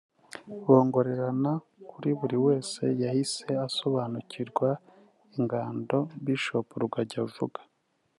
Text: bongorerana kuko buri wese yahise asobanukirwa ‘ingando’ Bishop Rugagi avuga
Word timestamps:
bongorerana 0.65 1.51
kuko 1.89 2.07
buri 2.19 2.37
wese 2.45 2.83
yahise 3.03 3.49
asobanukirwa 3.67 4.69
‘ingando’ 5.37 5.97
Bishop 6.25 6.67
Rugagi 6.81 7.17
avuga 7.25 7.59